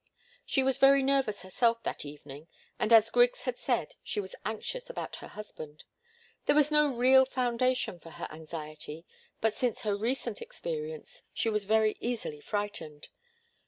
[0.47, 2.47] She was very nervous herself that evening,
[2.79, 5.83] and as Griggs had said, she was anxious about her husband.
[6.47, 9.05] There was no real foundation for her anxiety,
[9.41, 13.09] but since her recent experience, she was very easily frightened.